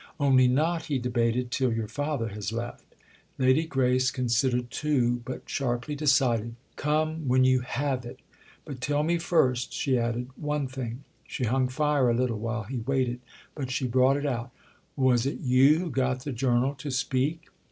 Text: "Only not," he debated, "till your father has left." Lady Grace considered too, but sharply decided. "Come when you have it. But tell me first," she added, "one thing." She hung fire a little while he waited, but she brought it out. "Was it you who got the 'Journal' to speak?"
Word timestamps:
"Only 0.19 0.47
not," 0.47 0.85
he 0.87 0.97
debated, 0.97 1.51
"till 1.51 1.71
your 1.71 1.87
father 1.87 2.29
has 2.29 2.51
left." 2.51 2.95
Lady 3.37 3.67
Grace 3.67 4.09
considered 4.09 4.71
too, 4.71 5.21
but 5.25 5.47
sharply 5.47 5.93
decided. 5.93 6.55
"Come 6.75 7.27
when 7.27 7.43
you 7.43 7.59
have 7.59 8.03
it. 8.03 8.19
But 8.65 8.81
tell 8.81 9.03
me 9.03 9.19
first," 9.19 9.71
she 9.73 9.99
added, 9.99 10.31
"one 10.35 10.67
thing." 10.67 11.03
She 11.27 11.43
hung 11.43 11.67
fire 11.67 12.09
a 12.09 12.15
little 12.15 12.39
while 12.39 12.63
he 12.63 12.79
waited, 12.79 13.19
but 13.53 13.69
she 13.69 13.87
brought 13.87 14.17
it 14.17 14.25
out. 14.25 14.49
"Was 14.95 15.27
it 15.27 15.39
you 15.41 15.77
who 15.77 15.91
got 15.91 16.23
the 16.23 16.31
'Journal' 16.31 16.73
to 16.79 16.89
speak?" 16.89 17.49